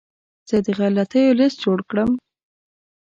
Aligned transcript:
زه 0.49 0.57
د 0.65 0.67
غلطیو 0.79 1.37
لیست 1.39 1.57
جوړ 1.63 1.79
کړم. 1.89 2.11